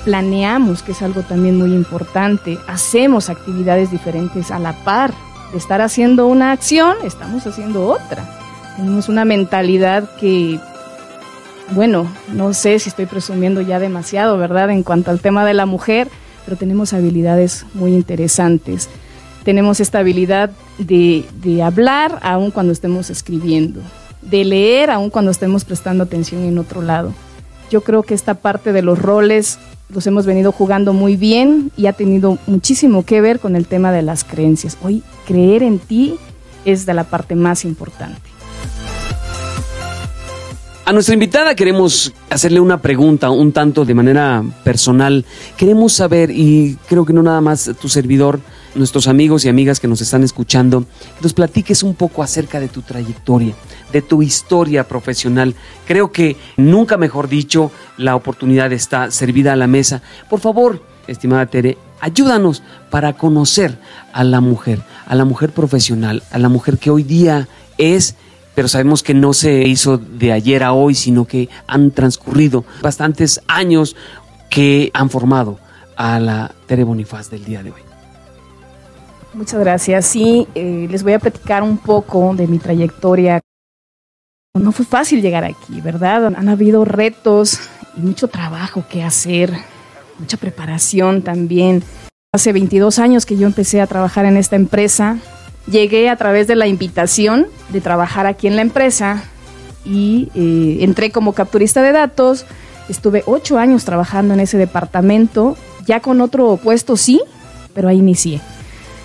planeamos, 0.05 0.83
que 0.83 0.93
es 0.93 1.03
algo 1.03 1.23
también 1.23 1.57
muy 1.57 1.75
importante, 1.75 2.59
hacemos 2.69 3.31
actividades 3.31 3.91
diferentes 3.91 4.51
a 4.51 4.59
la 4.59 4.73
par. 4.85 5.13
De 5.53 5.59
estar 5.59 5.81
haciendo 5.81 6.27
una 6.27 6.51
acción, 6.51 6.97
estamos 7.05 7.47
haciendo 7.47 7.87
otra. 7.87 8.44
Tenemos 8.77 9.09
una 9.09 9.25
mentalidad 9.25 10.11
que, 10.19 10.59
bueno, 11.71 12.11
no 12.33 12.53
sé 12.55 12.79
si 12.79 12.89
estoy 12.89 13.07
presumiendo 13.07 13.61
ya 13.61 13.79
demasiado, 13.79 14.37
¿verdad? 14.37 14.71
En 14.71 14.83
cuanto 14.83 15.11
al 15.11 15.21
tema 15.21 15.45
de 15.45 15.55
la 15.55 15.65
mujer, 15.65 16.09
pero 16.45 16.57
tenemos 16.57 16.93
habilidades 16.93 17.67
muy 17.75 17.95
interesantes. 17.95 18.89
Tenemos 19.45 19.79
esta 19.79 20.01
habilidad 20.01 20.51
de, 20.79 21.25
hablar 21.63 22.19
aun 22.23 22.51
cuando 22.51 22.73
estemos 22.73 23.11
escribiendo, 23.11 23.81
de 24.23 24.45
leer 24.45 24.91
aun 24.91 25.11
cuando 25.11 25.31
estemos 25.31 25.65
prestando 25.65 26.05
atención 26.05 26.43
en 26.43 26.59
otro 26.59 26.83
lado. 26.83 27.13
Yo 27.71 27.83
creo 27.83 28.03
que 28.03 28.15
esta 28.15 28.35
parte 28.35 28.73
de 28.73 28.83
los 28.83 28.99
roles 28.99 29.59
los 29.89 30.07
hemos 30.07 30.27
venido 30.27 30.51
jugando 30.51 30.93
muy 30.93 31.17
bien 31.17 31.71
y 31.77 31.87
ha 31.87 31.93
tenido 31.93 32.39
muchísimo 32.47 33.05
que 33.05 33.21
ver 33.21 33.39
con 33.39 33.55
el 33.55 33.67
tema 33.67 33.93
de 33.93 34.03
las 34.03 34.25
creencias. 34.25 34.79
Hoy 34.83 35.03
creer 35.27 35.63
en 35.63 35.79
ti 35.79 36.17
es 36.65 36.87
de 36.87 36.95
la 36.95 37.05
parte 37.05 37.35
más 37.35 37.65
importante. 37.65 38.34
A 40.87 40.93
nuestra 40.93 41.15
invitada 41.15 41.55
queremos 41.55 42.13
hacerle 42.29 42.61
una 42.61 42.83
pregunta 42.83 43.31
un 43.31 43.53
tanto 43.53 43.87
de 43.87 43.95
manera 43.95 44.45
personal. 44.65 45.25
Queremos 45.57 45.95
saber, 45.95 46.31
y 46.31 46.77
creo 46.87 47.07
que 47.07 47.15
no 47.15 47.23
nada 47.23 47.41
más 47.41 47.71
tu 47.81 47.89
servidor, 47.89 48.41
nuestros 48.75 49.09
amigos 49.09 49.47
y 49.47 49.49
amigas 49.49 49.81
que 49.81 49.89
nos 49.89 50.03
están 50.03 50.23
escuchando, 50.25 50.83
que 50.83 51.23
nos 51.23 51.33
platiques 51.33 51.83
un 51.83 51.95
poco 51.95 52.23
acerca 52.23 52.61
de 52.61 52.69
tu 52.69 52.83
trayectoria, 52.83 53.55
de 53.95 54.03
tu 54.03 54.23
historia 54.23 54.87
profesional. 54.87 55.55
Creo 55.87 56.13
que 56.13 56.37
nunca 56.59 56.99
mejor 56.99 57.31
dicho, 57.31 57.71
la 57.97 58.15
oportunidad 58.15 58.71
está 58.71 59.11
servida 59.11 59.55
a 59.55 59.57
la 59.57 59.67
mesa. 59.67 60.03
Por 60.29 60.41
favor, 60.41 60.83
estimada 61.07 61.47
Tere, 61.47 61.79
ayúdanos 61.99 62.63
para 62.91 63.15
conocer 63.15 63.79
a 64.13 64.23
la 64.23 64.43
mujer, 64.43 64.83
a 65.07 65.15
la 65.15 65.25
mujer 65.25 65.53
profesional, 65.53 66.23
a 66.31 66.39
la 66.39 66.51
mujer 66.51 66.77
que 66.77 66.91
hoy 66.91 67.05
día 67.05 67.49
es 67.79 68.17
pero 68.55 68.69
sabemos 68.69 69.03
que 69.03 69.15
no 69.15 69.33
se 69.33 69.63
hizo 69.67 69.99
de 69.99 70.33
ayer 70.33 70.63
a 70.63 70.73
hoy, 70.73 70.95
sino 70.95 71.25
que 71.25 71.49
han 71.67 71.91
transcurrido 71.91 72.65
bastantes 72.83 73.41
años 73.49 73.97
que 74.51 74.91
han 74.95 75.11
formado 75.11 75.59
a 75.97 76.21
la 76.21 76.55
Tere 76.67 76.85
Bonifaz 76.85 77.31
del 77.31 77.45
día 77.45 77.63
de 77.63 77.73
hoy. 77.73 77.81
Muchas 79.33 79.59
gracias. 79.61 80.07
Sí, 80.07 80.47
eh, 80.55 80.87
les 80.89 81.03
voy 81.03 81.15
a 81.15 81.19
platicar 81.19 81.63
un 81.63 81.77
poco 81.77 82.35
de 82.37 82.47
mi 82.47 82.59
trayectoria. 82.59 83.41
No 84.57 84.71
fue 84.71 84.85
fácil 84.85 85.21
llegar 85.21 85.45
aquí, 85.45 85.81
¿verdad? 85.81 86.27
Han 86.27 86.49
habido 86.49 86.85
retos 86.85 87.59
y 87.97 88.01
mucho 88.01 88.29
trabajo 88.29 88.85
que 88.89 89.03
hacer, 89.03 89.53
mucha 90.21 90.37
preparación 90.37 91.23
también. 91.23 91.83
Hace 92.33 92.53
22 92.53 93.01
años 93.01 93.27
que 93.27 93.37
yo 93.37 93.49
empecé 93.49 93.81
a 93.81 93.89
trabajar 93.89 94.25
en 94.27 94.37
esta 94.37 94.55
empresa 94.55 95.19
Llegué 95.67 96.11
a 96.11 96.17
través 96.17 96.47
de 96.47 96.57
la 96.57 96.67
invitación 96.67 97.47
de 97.71 97.81
trabajar 97.81 98.27
aquí 98.27 98.47
en 98.47 98.57
la 98.57 98.63
empresa 98.63 99.25
y 99.85 100.31
eh, 100.35 100.85
entré 100.85 101.11
como 101.11 101.33
capturista 101.33 101.83
de 101.83 101.93
datos. 101.93 102.45
Estuve 102.89 103.23
ocho 103.27 103.59
años 103.59 103.85
trabajando 103.85 104.35
en 104.35 104.41
ese 104.41 104.59
departamento, 104.59 105.57
ya 105.87 106.01
con 106.01 106.21
otro 106.21 106.59
puesto 106.59 106.97
sí, 106.97 107.21
pero 107.73 107.89
ahí 107.89 107.99
inicié. 107.99 108.41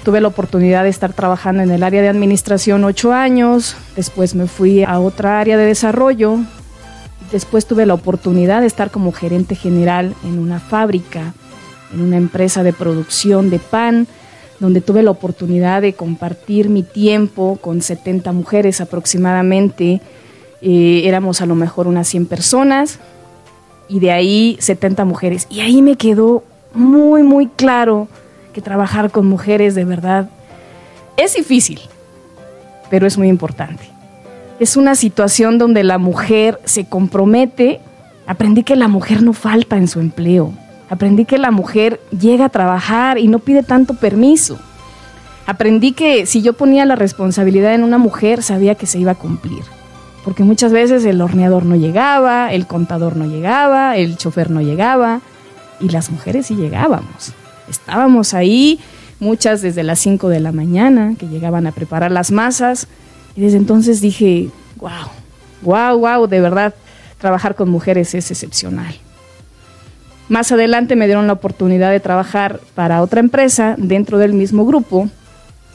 Tuve 0.03 0.21
la 0.21 0.27
oportunidad 0.27 0.83
de 0.83 0.89
estar 0.89 1.13
trabajando 1.13 1.63
en 1.63 1.71
el 1.71 1.83
área 1.83 2.01
de 2.01 2.09
administración 2.09 2.83
ocho 2.83 3.13
años, 3.13 3.75
después 3.95 4.35
me 4.35 4.47
fui 4.47 4.83
a 4.83 4.99
otra 4.99 5.39
área 5.39 5.57
de 5.57 5.65
desarrollo, 5.65 6.39
después 7.31 7.65
tuve 7.65 7.85
la 7.85 7.93
oportunidad 7.93 8.61
de 8.61 8.67
estar 8.67 8.91
como 8.91 9.11
gerente 9.11 9.55
general 9.55 10.15
en 10.23 10.39
una 10.39 10.59
fábrica, 10.59 11.33
en 11.93 12.01
una 12.01 12.17
empresa 12.17 12.63
de 12.63 12.73
producción 12.73 13.49
de 13.49 13.59
pan, 13.59 14.07
donde 14.59 14.81
tuve 14.81 15.03
la 15.03 15.11
oportunidad 15.11 15.81
de 15.81 15.93
compartir 15.93 16.69
mi 16.69 16.83
tiempo 16.83 17.57
con 17.61 17.81
70 17.81 18.31
mujeres 18.33 18.81
aproximadamente. 18.81 20.01
Eh, 20.61 21.01
éramos 21.05 21.41
a 21.41 21.45
lo 21.45 21.55
mejor 21.55 21.87
unas 21.87 22.07
100 22.07 22.25
personas 22.25 22.99
y 23.87 23.99
de 23.99 24.11
ahí 24.11 24.57
70 24.59 25.05
mujeres. 25.05 25.47
Y 25.49 25.61
ahí 25.61 25.81
me 25.81 25.95
quedó 25.95 26.43
muy, 26.73 27.23
muy 27.23 27.47
claro 27.47 28.07
que 28.53 28.61
trabajar 28.61 29.11
con 29.11 29.25
mujeres 29.25 29.75
de 29.75 29.85
verdad 29.85 30.29
es 31.15 31.35
difícil, 31.35 31.79
pero 32.89 33.07
es 33.07 33.17
muy 33.17 33.29
importante. 33.29 33.83
Es 34.59 34.75
una 34.75 34.95
situación 34.95 35.57
donde 35.57 35.83
la 35.83 35.97
mujer 35.97 36.59
se 36.65 36.85
compromete. 36.85 37.79
Aprendí 38.27 38.63
que 38.63 38.75
la 38.75 38.89
mujer 38.89 39.23
no 39.23 39.31
falta 39.31 39.77
en 39.77 39.87
su 39.87 40.01
empleo 40.01 40.53
Aprendí 40.89 41.25
que 41.25 41.38
la 41.38 41.51
mujer 41.51 42.01
llega 42.17 42.46
a 42.46 42.50
trabajar 42.50 43.19
y 43.19 43.27
no 43.27 43.39
pide 43.39 43.63
tanto 43.63 43.93
permiso. 43.93 44.58
Aprendí 45.46 45.93
que 45.93 46.25
si 46.25 46.41
yo 46.41 46.53
ponía 46.53 46.86
la 46.86 46.96
responsabilidad 46.96 47.74
en 47.74 47.84
una 47.84 47.98
mujer, 47.98 48.43
sabía 48.43 48.75
que 48.75 48.86
se 48.86 49.00
iba 49.00 49.12
a 49.12 49.15
cumplir. 49.15 49.63
Porque 50.24 50.43
muchas 50.43 50.72
veces 50.72 51.05
el 51.05 51.22
horneador 51.22 51.65
no 51.65 51.75
llegaba, 51.75 52.51
el 52.53 52.67
contador 52.67 53.15
no 53.15 53.25
llegaba, 53.25 53.98
el 53.98 54.17
chofer 54.17 54.51
no 54.51 54.62
llegaba, 54.62 55.22
y 55.79 55.89
las 55.89 56.12
mujeres 56.12 56.48
sí 56.48 56.55
llegábamos. 56.55 57.34
Estábamos 57.69 58.34
ahí, 58.34 58.79
muchas 59.19 59.62
desde 59.62 59.84
las 59.84 60.00
5 60.00 60.29
de 60.29 60.39
la 60.39 60.51
mañana, 60.51 61.15
que 61.17 61.27
llegaban 61.27 61.67
a 61.67 61.72
preparar 61.72 62.12
las 62.12 62.31
masas, 62.31 62.88
y 63.36 63.41
desde 63.41 63.58
entonces 63.58 64.01
dije, 64.01 64.50
wow, 64.77 64.91
wow, 65.62 65.98
wow, 65.98 66.27
de 66.27 66.41
verdad, 66.41 66.74
trabajar 67.17 67.55
con 67.55 67.69
mujeres 67.69 68.13
es 68.13 68.29
excepcional. 68.29 68.96
Más 70.29 70.51
adelante 70.51 70.95
me 70.95 71.07
dieron 71.07 71.25
la 71.25 71.33
oportunidad 71.33 71.89
de 71.89 72.00
trabajar 72.00 72.59
para 72.75 73.01
otra 73.01 73.19
empresa 73.19 73.74
dentro 73.79 74.19
del 74.19 74.33
mismo 74.33 74.63
grupo 74.63 75.09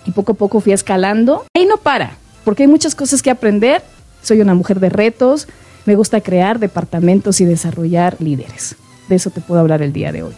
y 0.06 0.12
poco 0.12 0.32
a 0.32 0.36
poco 0.36 0.60
fui 0.60 0.72
escalando. 0.72 1.44
Ahí 1.56 1.66
no 1.66 1.76
para, 1.76 2.12
porque 2.44 2.62
hay 2.62 2.68
muchas 2.68 2.94
cosas 2.94 3.20
que 3.20 3.30
aprender. 3.30 3.82
Soy 4.22 4.40
una 4.40 4.54
mujer 4.54 4.78
de 4.78 4.90
retos, 4.90 5.48
me 5.86 5.96
gusta 5.96 6.20
crear 6.20 6.60
departamentos 6.60 7.40
y 7.40 7.44
desarrollar 7.44 8.16
líderes. 8.20 8.76
De 9.08 9.16
eso 9.16 9.30
te 9.30 9.40
puedo 9.40 9.60
hablar 9.60 9.82
el 9.82 9.92
día 9.92 10.12
de 10.12 10.22
hoy. 10.22 10.34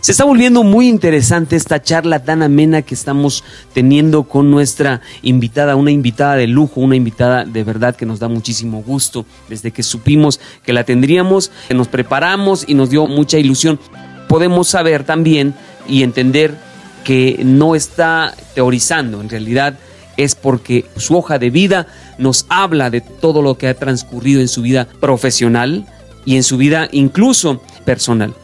Se 0.00 0.12
está 0.12 0.24
volviendo 0.24 0.62
muy 0.62 0.88
interesante 0.88 1.56
esta 1.56 1.82
charla 1.82 2.22
tan 2.22 2.42
amena 2.42 2.82
que 2.82 2.94
estamos 2.94 3.42
teniendo 3.74 4.22
con 4.22 4.48
nuestra 4.48 5.00
invitada, 5.22 5.74
una 5.74 5.90
invitada 5.90 6.36
de 6.36 6.46
lujo, 6.46 6.80
una 6.80 6.94
invitada 6.94 7.44
de 7.44 7.64
verdad 7.64 7.96
que 7.96 8.06
nos 8.06 8.20
da 8.20 8.28
muchísimo 8.28 8.80
gusto. 8.82 9.26
Desde 9.48 9.72
que 9.72 9.82
supimos 9.82 10.38
que 10.64 10.72
la 10.72 10.84
tendríamos, 10.84 11.50
nos 11.70 11.88
preparamos 11.88 12.64
y 12.68 12.74
nos 12.74 12.90
dio 12.90 13.08
mucha 13.08 13.38
ilusión. 13.38 13.80
Podemos 14.28 14.68
saber 14.68 15.02
también 15.02 15.54
y 15.88 16.04
entender 16.04 16.54
que 17.02 17.40
no 17.44 17.74
está 17.74 18.34
teorizando, 18.54 19.20
en 19.20 19.28
realidad 19.28 19.78
es 20.16 20.34
porque 20.34 20.84
su 20.96 21.16
hoja 21.16 21.38
de 21.38 21.50
vida 21.50 21.86
nos 22.18 22.46
habla 22.48 22.90
de 22.90 23.00
todo 23.00 23.40
lo 23.40 23.56
que 23.56 23.68
ha 23.68 23.74
transcurrido 23.74 24.40
en 24.40 24.48
su 24.48 24.62
vida 24.62 24.86
profesional 25.00 25.86
y 26.24 26.36
en 26.36 26.42
su 26.42 26.56
vida 26.56 26.88
incluso 26.92 27.62
personal. 27.84 28.34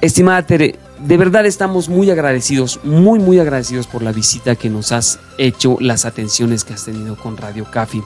Estimada 0.00 0.46
Tere, 0.46 0.76
de 1.06 1.16
verdad 1.18 1.44
estamos 1.44 1.90
muy 1.90 2.10
agradecidos, 2.10 2.80
muy, 2.84 3.18
muy 3.18 3.38
agradecidos 3.38 3.86
por 3.86 4.02
la 4.02 4.12
visita 4.12 4.56
que 4.56 4.70
nos 4.70 4.92
has 4.92 5.18
hecho, 5.36 5.76
las 5.78 6.06
atenciones 6.06 6.64
que 6.64 6.72
has 6.72 6.86
tenido 6.86 7.16
con 7.16 7.36
Radio 7.36 7.66
Café. 7.70 8.02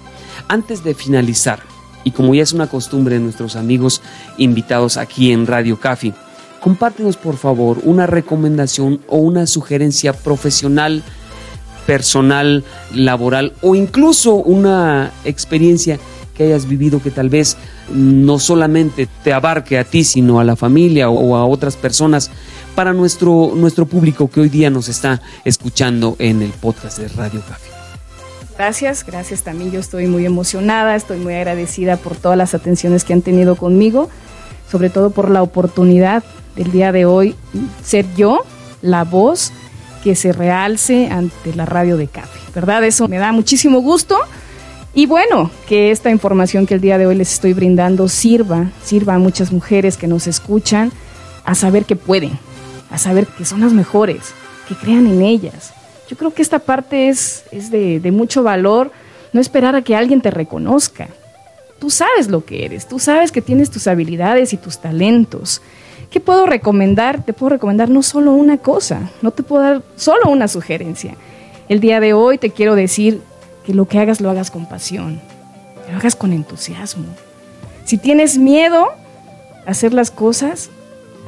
Antes 0.48 0.82
de 0.82 0.96
finalizar, 0.96 1.60
y 2.02 2.10
como 2.10 2.34
ya 2.34 2.42
es 2.42 2.52
una 2.52 2.66
costumbre 2.66 3.14
de 3.14 3.20
nuestros 3.20 3.54
amigos 3.54 4.02
invitados 4.38 4.96
aquí 4.96 5.30
en 5.30 5.46
Radio 5.46 5.78
Café, 5.78 6.12
compártenos 6.58 7.16
por 7.16 7.36
favor 7.36 7.78
una 7.84 8.08
recomendación 8.08 9.00
o 9.06 9.18
una 9.18 9.46
sugerencia 9.46 10.12
profesional, 10.14 11.04
personal, 11.86 12.64
laboral 12.92 13.52
o 13.60 13.76
incluso 13.76 14.34
una 14.34 15.12
experiencia 15.24 16.00
que 16.34 16.44
hayas 16.44 16.68
vivido 16.68 17.00
que 17.02 17.10
tal 17.10 17.28
vez 17.28 17.56
no 17.92 18.38
solamente 18.38 19.08
te 19.22 19.32
abarque 19.32 19.78
a 19.78 19.84
ti, 19.84 20.04
sino 20.04 20.40
a 20.40 20.44
la 20.44 20.56
familia 20.56 21.08
o 21.08 21.36
a 21.36 21.46
otras 21.46 21.76
personas 21.76 22.30
para 22.74 22.92
nuestro, 22.92 23.52
nuestro 23.54 23.86
público 23.86 24.28
que 24.28 24.40
hoy 24.40 24.48
día 24.48 24.70
nos 24.70 24.88
está 24.88 25.22
escuchando 25.44 26.16
en 26.18 26.42
el 26.42 26.50
podcast 26.50 26.98
de 26.98 27.08
Radio 27.08 27.40
Café. 27.48 27.70
Gracias, 28.56 29.04
gracias 29.04 29.42
también. 29.42 29.72
Yo 29.72 29.80
estoy 29.80 30.06
muy 30.06 30.26
emocionada, 30.26 30.94
estoy 30.94 31.18
muy 31.18 31.34
agradecida 31.34 31.96
por 31.96 32.16
todas 32.16 32.38
las 32.38 32.54
atenciones 32.54 33.04
que 33.04 33.12
han 33.12 33.22
tenido 33.22 33.56
conmigo, 33.56 34.08
sobre 34.70 34.90
todo 34.90 35.10
por 35.10 35.30
la 35.30 35.42
oportunidad 35.42 36.22
del 36.54 36.70
día 36.70 36.92
de 36.92 37.04
hoy 37.04 37.34
ser 37.82 38.06
yo 38.16 38.44
la 38.80 39.02
voz 39.02 39.52
que 40.04 40.14
se 40.14 40.32
realce 40.32 41.08
ante 41.10 41.54
la 41.54 41.66
radio 41.66 41.96
de 41.96 42.06
Café. 42.06 42.38
¿Verdad? 42.54 42.84
Eso 42.84 43.08
me 43.08 43.18
da 43.18 43.32
muchísimo 43.32 43.80
gusto. 43.80 44.16
Y 44.96 45.06
bueno, 45.06 45.50
que 45.66 45.90
esta 45.90 46.10
información 46.10 46.66
que 46.66 46.74
el 46.74 46.80
día 46.80 46.98
de 46.98 47.06
hoy 47.06 47.16
les 47.16 47.32
estoy 47.32 47.52
brindando 47.52 48.08
sirva, 48.08 48.70
sirva 48.84 49.14
a 49.14 49.18
muchas 49.18 49.50
mujeres 49.50 49.96
que 49.96 50.06
nos 50.06 50.28
escuchan 50.28 50.92
a 51.44 51.56
saber 51.56 51.84
que 51.84 51.96
pueden, 51.96 52.38
a 52.90 52.98
saber 52.98 53.26
que 53.26 53.44
son 53.44 53.60
las 53.60 53.72
mejores, 53.72 54.32
que 54.68 54.76
crean 54.76 55.08
en 55.08 55.22
ellas. 55.22 55.74
Yo 56.08 56.16
creo 56.16 56.32
que 56.32 56.42
esta 56.42 56.60
parte 56.60 57.08
es, 57.08 57.44
es 57.50 57.72
de, 57.72 57.98
de 57.98 58.12
mucho 58.12 58.44
valor, 58.44 58.92
no 59.32 59.40
esperar 59.40 59.74
a 59.74 59.82
que 59.82 59.96
alguien 59.96 60.20
te 60.20 60.30
reconozca. 60.30 61.08
Tú 61.80 61.90
sabes 61.90 62.28
lo 62.28 62.44
que 62.44 62.64
eres, 62.64 62.86
tú 62.86 63.00
sabes 63.00 63.32
que 63.32 63.42
tienes 63.42 63.70
tus 63.70 63.88
habilidades 63.88 64.52
y 64.52 64.58
tus 64.58 64.78
talentos. 64.78 65.60
¿Qué 66.08 66.20
puedo 66.20 66.46
recomendar? 66.46 67.24
Te 67.24 67.32
puedo 67.32 67.50
recomendar 67.50 67.90
no 67.90 68.04
solo 68.04 68.30
una 68.30 68.58
cosa, 68.58 69.10
no 69.22 69.32
te 69.32 69.42
puedo 69.42 69.64
dar 69.64 69.82
solo 69.96 70.30
una 70.30 70.46
sugerencia. 70.46 71.16
El 71.68 71.80
día 71.80 71.98
de 71.98 72.12
hoy 72.12 72.38
te 72.38 72.50
quiero 72.50 72.76
decir 72.76 73.20
que 73.64 73.74
lo 73.74 73.86
que 73.86 73.98
hagas 73.98 74.20
lo 74.20 74.30
hagas 74.30 74.50
con 74.50 74.66
pasión, 74.66 75.20
que 75.84 75.92
lo 75.92 75.98
hagas 75.98 76.16
con 76.16 76.32
entusiasmo. 76.32 77.06
Si 77.84 77.98
tienes 77.98 78.38
miedo 78.38 78.88
a 79.66 79.70
hacer 79.70 79.92
las 79.92 80.10
cosas, 80.10 80.70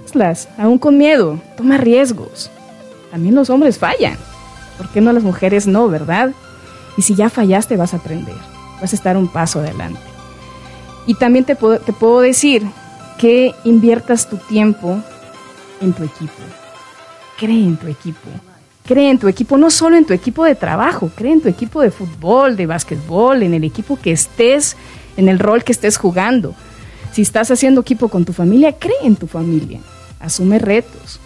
hazlas, 0.05 0.49
aún 0.59 0.79
con 0.79 0.99
miedo, 0.99 1.41
toma 1.57 1.79
riesgos. 1.79 2.51
También 3.11 3.35
los 3.35 3.51
hombres 3.51 3.79
fallan. 3.79 4.17
¿Por 4.77 4.89
qué 4.91 5.01
no 5.01 5.13
las 5.13 5.23
mujeres 5.23 5.67
no, 5.67 5.89
verdad? 5.89 6.33
Y 6.97 7.03
si 7.03 7.15
ya 7.15 7.31
fallaste 7.31 7.77
vas 7.77 7.95
a 7.95 7.99
aprender, 7.99 8.37
vas 8.81 8.93
a 8.93 8.97
estar 8.97 9.17
un 9.17 9.29
paso 9.29 9.61
adelante. 9.61 10.01
Y 11.07 11.15
también 11.15 11.45
te 11.45 11.57
puedo, 11.57 11.79
te 11.79 11.93
puedo 11.93 12.21
decir 12.21 12.67
que 13.19 13.55
inviertas 13.65 14.29
tu 14.29 14.37
tiempo 14.37 14.99
en 15.81 15.93
tu 15.93 16.05
equipo. 16.05 16.43
Cree 17.39 17.65
en 17.65 17.77
tu 17.77 17.87
equipo. 17.87 18.29
Cree 18.87 19.11
en 19.11 19.19
tu 19.19 19.27
equipo, 19.27 19.59
no 19.59 19.71
solo 19.71 19.97
en 19.97 20.05
tu 20.05 20.13
equipo 20.13 20.45
de 20.45 20.55
trabajo, 20.55 21.11
cree 21.15 21.33
en 21.33 21.41
tu 21.41 21.49
equipo 21.49 21.81
de 21.81 21.91
fútbol, 21.91 22.57
de 22.57 22.67
básquetbol, 22.67 23.43
en 23.43 23.53
el 23.53 23.65
equipo 23.65 23.99
que 23.99 24.13
estés, 24.13 24.77
en 25.17 25.29
el 25.29 25.41
rol 25.41 25.65
que 25.65 25.73
estés 25.73 25.97
jugando. 25.97 26.55
Si 27.13 27.23
estás 27.23 27.51
haciendo 27.51 27.81
equipo 27.81 28.09
con 28.09 28.25
tu 28.25 28.33
familia, 28.33 28.75
cree 28.79 28.95
en 29.03 29.17
tu 29.17 29.27
familia. 29.27 29.81
Asume 30.21 30.59
retos. 30.59 31.19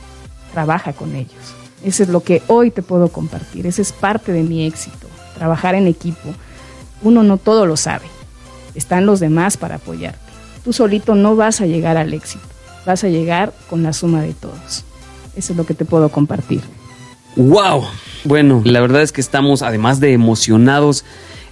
Trabaja 0.52 0.94
con 0.94 1.14
ellos. 1.14 1.54
Eso 1.84 2.02
es 2.02 2.08
lo 2.08 2.22
que 2.22 2.42
hoy 2.46 2.70
te 2.70 2.82
puedo 2.82 3.08
compartir. 3.08 3.66
Ese 3.66 3.82
es 3.82 3.92
parte 3.92 4.32
de 4.32 4.42
mi 4.42 4.66
éxito. 4.66 5.08
Trabajar 5.34 5.74
en 5.74 5.86
equipo. 5.86 6.30
Uno 7.02 7.22
no 7.22 7.36
todo 7.36 7.66
lo 7.66 7.76
sabe. 7.76 8.06
Están 8.74 9.04
los 9.04 9.20
demás 9.20 9.56
para 9.56 9.76
apoyarte. 9.76 10.18
Tú 10.64 10.72
solito 10.72 11.14
no 11.14 11.36
vas 11.36 11.60
a 11.60 11.66
llegar 11.66 11.96
al 11.96 12.14
éxito. 12.14 12.44
Vas 12.86 13.04
a 13.04 13.08
llegar 13.08 13.52
con 13.68 13.82
la 13.82 13.92
suma 13.92 14.22
de 14.22 14.32
todos. 14.32 14.84
Eso 15.36 15.52
es 15.52 15.56
lo 15.56 15.66
que 15.66 15.74
te 15.74 15.84
puedo 15.84 16.08
compartir. 16.08 16.62
¡Wow! 17.40 17.84
Bueno, 18.24 18.60
la 18.66 18.82
verdad 18.82 19.00
es 19.00 19.12
que 19.12 19.22
estamos, 19.22 19.62
además 19.62 19.98
de 19.98 20.12
emocionados, 20.12 21.06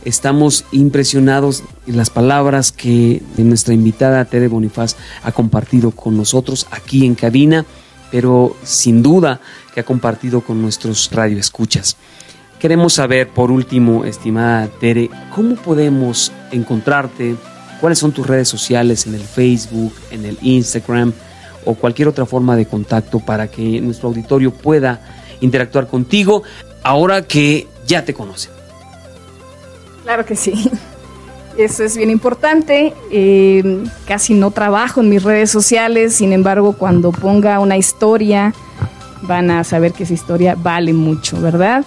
estamos 0.05 0.67
impresionados 0.71 1.65
en 1.87 1.97
las 1.97 2.11
palabras 2.11 2.73
que 2.73 3.23
nuestra 3.39 3.73
invitada 3.73 4.27
Tere 4.27 4.49
Bonifaz 4.49 4.97
ha 5.23 5.33
compartido 5.33 5.93
con 5.93 6.15
nosotros 6.15 6.67
aquí 6.73 7.07
en 7.07 7.15
cabina, 7.15 7.65
pero 8.13 8.55
sin 8.65 9.03
duda 9.03 9.41
que 9.73 9.81
ha 9.81 9.85
compartido 9.85 10.43
con 10.43 10.61
nuestros 10.61 11.09
radioescuchas. 11.11 11.97
Queremos 12.59 12.93
saber, 12.93 13.31
por 13.31 13.51
último, 13.51 14.05
estimada 14.05 14.67
Tere, 14.67 15.09
¿cómo 15.35 15.55
podemos 15.55 16.33
encontrarte? 16.53 17.35
¿Cuáles 17.81 17.99
son 17.99 18.13
tus 18.13 18.27
redes 18.27 18.49
sociales 18.49 19.07
en 19.07 19.15
el 19.15 19.23
Facebook, 19.23 19.95
en 20.11 20.27
el 20.27 20.37
Instagram 20.43 21.15
o 21.65 21.77
cualquier 21.77 22.09
otra 22.09 22.27
forma 22.27 22.57
de 22.57 22.67
contacto 22.67 23.21
para 23.21 23.49
que 23.49 23.81
nuestro 23.81 24.11
auditorio 24.11 24.53
pueda 24.53 25.18
interactuar 25.41 25.87
contigo 25.89 26.43
ahora 26.83 27.23
que 27.23 27.67
ya 27.87 28.05
te 28.05 28.15
conocen? 28.15 28.53
Claro 30.05 30.25
que 30.25 30.37
sí. 30.37 30.71
Eso 31.59 31.83
es 31.83 31.97
bien 31.97 32.11
importante. 32.11 32.95
Eh, 33.11 33.85
casi 34.07 34.35
no 34.35 34.53
trabajo 34.53 35.01
en 35.01 35.09
mis 35.09 35.25
redes 35.25 35.51
sociales, 35.51 36.15
sin 36.15 36.33
embargo, 36.33 36.75
cuando 36.75 37.11
ponga 37.11 37.59
una 37.59 37.77
historia, 37.77 38.55
van 39.23 39.51
a 39.51 39.65
saber 39.65 39.93
que 39.93 40.05
esa 40.05 40.15
historia 40.15 40.55
vale 40.57 40.93
mucho, 40.93 41.41
¿verdad? 41.41 41.85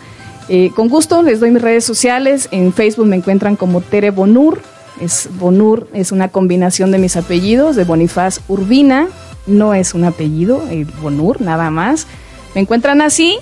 Eh, 0.49 0.71
con 0.75 0.89
gusto 0.89 1.23
les 1.23 1.39
doy 1.39 1.51
mis 1.51 1.61
redes 1.61 1.85
sociales. 1.85 2.49
En 2.51 2.73
Facebook 2.73 3.05
me 3.05 3.15
encuentran 3.15 3.55
como 3.55 3.79
Tere 3.79 4.11
Bonur. 4.11 4.61
Es 4.99 5.29
Bonur 5.39 5.87
es 5.93 6.11
una 6.11 6.27
combinación 6.27 6.91
de 6.91 6.97
mis 6.97 7.15
apellidos, 7.15 7.77
de 7.77 7.85
Bonifaz 7.85 8.41
Urbina. 8.49 9.07
No 9.47 9.73
es 9.73 9.93
un 9.93 10.03
apellido, 10.03 10.61
el 10.69 10.85
Bonur, 11.01 11.39
nada 11.39 11.69
más. 11.69 12.07
Me 12.55 12.61
encuentran 12.61 13.01
así 13.01 13.37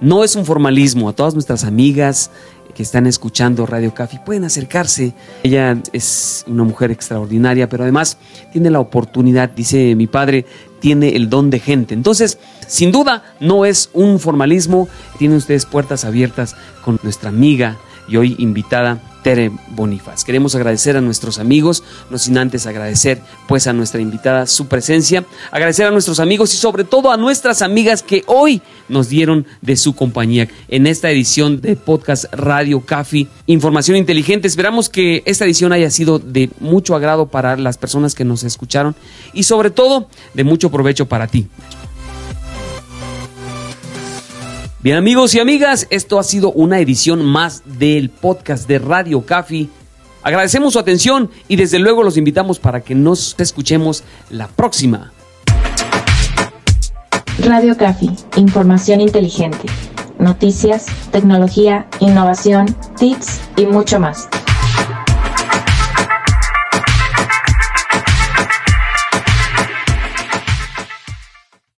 no 0.00 0.24
es 0.24 0.36
un 0.36 0.44
formalismo. 0.44 1.08
A 1.08 1.14
todas 1.14 1.34
nuestras 1.34 1.64
amigas, 1.64 2.30
que 2.74 2.82
están 2.82 3.06
escuchando 3.06 3.66
Radio 3.66 3.92
Café 3.94 4.20
pueden 4.24 4.44
acercarse. 4.44 5.14
Ella 5.42 5.76
es 5.92 6.44
una 6.46 6.64
mujer 6.64 6.90
extraordinaria, 6.90 7.68
pero 7.68 7.82
además 7.82 8.18
tiene 8.52 8.70
la 8.70 8.80
oportunidad, 8.80 9.50
dice 9.50 9.94
mi 9.94 10.06
padre, 10.06 10.46
tiene 10.80 11.16
el 11.16 11.28
don 11.28 11.50
de 11.50 11.58
gente. 11.60 11.94
Entonces, 11.94 12.38
sin 12.66 12.92
duda, 12.92 13.34
no 13.40 13.64
es 13.64 13.90
un 13.92 14.20
formalismo. 14.20 14.88
Tienen 15.18 15.38
ustedes 15.38 15.66
puertas 15.66 16.04
abiertas 16.04 16.56
con 16.84 16.98
nuestra 17.02 17.30
amiga 17.30 17.78
y 18.08 18.16
hoy 18.16 18.34
invitada 18.38 19.00
Tere 19.22 19.50
Bonifaz. 19.70 20.24
Queremos 20.24 20.54
agradecer 20.54 20.96
a 20.96 21.00
nuestros 21.00 21.38
amigos, 21.38 21.82
no 22.10 22.18
sin 22.18 22.38
antes 22.38 22.66
agradecer 22.66 23.20
pues 23.46 23.66
a 23.66 23.72
nuestra 23.72 24.00
invitada 24.00 24.46
su 24.46 24.68
presencia, 24.68 25.24
agradecer 25.50 25.86
a 25.86 25.90
nuestros 25.90 26.20
amigos 26.20 26.54
y 26.54 26.56
sobre 26.56 26.84
todo 26.84 27.10
a 27.10 27.16
nuestras 27.16 27.62
amigas 27.62 28.02
que 28.02 28.22
hoy 28.26 28.62
nos 28.88 29.08
dieron 29.08 29.46
de 29.60 29.76
su 29.76 29.94
compañía 29.94 30.48
en 30.68 30.86
esta 30.86 31.10
edición 31.10 31.60
de 31.60 31.76
podcast 31.76 32.26
Radio 32.32 32.80
Café 32.80 33.26
Información 33.46 33.96
Inteligente. 33.96 34.48
Esperamos 34.48 34.88
que 34.88 35.22
esta 35.26 35.44
edición 35.44 35.72
haya 35.72 35.90
sido 35.90 36.18
de 36.18 36.50
mucho 36.60 36.94
agrado 36.94 37.26
para 37.26 37.56
las 37.56 37.76
personas 37.76 38.14
que 38.14 38.24
nos 38.24 38.44
escucharon 38.44 38.94
y 39.32 39.42
sobre 39.42 39.70
todo 39.70 40.08
de 40.34 40.44
mucho 40.44 40.70
provecho 40.70 41.06
para 41.06 41.26
ti. 41.26 41.48
Bien 44.88 44.96
amigos 44.96 45.34
y 45.34 45.38
amigas, 45.38 45.86
esto 45.90 46.18
ha 46.18 46.22
sido 46.22 46.50
una 46.50 46.80
edición 46.80 47.22
más 47.22 47.62
del 47.78 48.08
podcast 48.08 48.66
de 48.66 48.78
Radio 48.78 49.20
Café. 49.20 49.68
Agradecemos 50.22 50.72
su 50.72 50.78
atención 50.78 51.30
y 51.46 51.56
desde 51.56 51.78
luego 51.78 52.02
los 52.02 52.16
invitamos 52.16 52.58
para 52.58 52.80
que 52.80 52.94
nos 52.94 53.36
escuchemos 53.38 54.02
la 54.30 54.48
próxima. 54.48 55.12
Radio 57.40 57.76
Café, 57.76 58.06
información 58.36 59.02
inteligente, 59.02 59.68
noticias, 60.18 60.86
tecnología, 61.12 61.86
innovación, 62.00 62.74
tips 62.96 63.42
y 63.58 63.66
mucho 63.66 64.00
más. 64.00 64.26